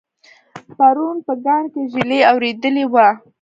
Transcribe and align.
پرون 0.77 1.17
په 1.27 1.33
کاڼ 1.43 1.63
کې 1.73 1.81
ږلۍ 1.91 2.19
اورېدلې 2.31 2.85
وه 2.91 3.07